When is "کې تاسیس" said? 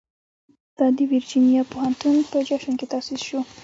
2.79-3.21